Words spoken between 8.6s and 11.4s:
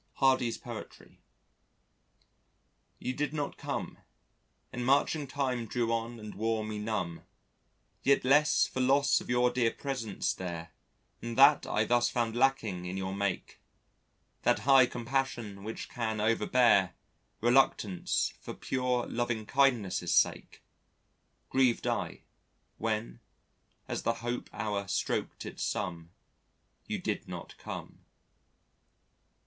for loss of your dear presence there Than